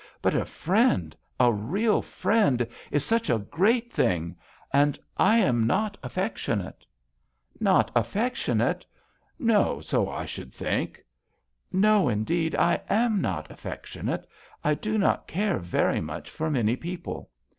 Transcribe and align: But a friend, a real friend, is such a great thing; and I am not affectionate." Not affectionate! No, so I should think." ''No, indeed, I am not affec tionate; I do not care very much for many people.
But 0.19 0.33
a 0.33 0.45
friend, 0.45 1.15
a 1.39 1.53
real 1.53 2.01
friend, 2.01 2.65
is 2.89 3.05
such 3.05 3.29
a 3.29 3.37
great 3.37 3.91
thing; 3.93 4.35
and 4.73 4.97
I 5.15 5.37
am 5.37 5.67
not 5.67 5.95
affectionate." 6.01 6.83
Not 7.59 7.91
affectionate! 7.95 8.83
No, 9.37 9.79
so 9.79 10.09
I 10.09 10.25
should 10.25 10.55
think." 10.55 11.05
''No, 11.71 12.11
indeed, 12.11 12.55
I 12.55 12.81
am 12.89 13.21
not 13.21 13.51
affec 13.51 13.85
tionate; 13.85 14.23
I 14.63 14.73
do 14.73 14.97
not 14.97 15.27
care 15.27 15.59
very 15.59 16.01
much 16.01 16.31
for 16.31 16.49
many 16.49 16.75
people. 16.75 17.29